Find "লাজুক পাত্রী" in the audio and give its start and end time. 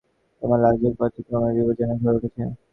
0.63-1.21